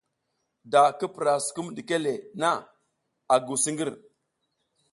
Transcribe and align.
Da 0.71 0.81
ki 0.97 1.05
pura 1.13 1.33
sukum 1.45 1.67
ɗike 1.75 1.97
le 2.05 2.13
na, 2.41 2.49
a 3.33 3.35
nguw 3.39 3.57
siƞgir. 3.63 3.91